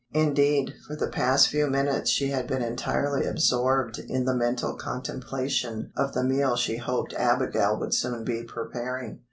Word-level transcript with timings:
Indeed, 0.13 0.73
for 0.87 0.95
the 0.95 1.09
past 1.11 1.49
few 1.49 1.67
minutes 1.67 2.09
she 2.09 2.29
had 2.29 2.47
been 2.47 2.63
entirely 2.63 3.27
absorbed 3.27 3.99
in 3.99 4.25
the 4.25 4.33
mental 4.33 4.73
contemplation 4.73 5.91
of 5.95 6.13
the 6.15 6.23
meal 6.23 6.55
she 6.55 6.77
hoped 6.77 7.13
Abigail 7.13 7.77
would 7.77 7.93
soon 7.93 8.23
be 8.23 8.41
preparing. 8.43 9.19